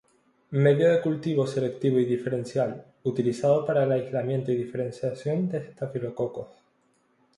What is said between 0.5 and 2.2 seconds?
Medio de cultivo selectivo y